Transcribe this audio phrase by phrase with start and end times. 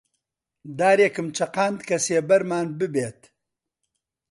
[0.79, 3.21] دارێکم چەقاند کە سێبەرمان ببێت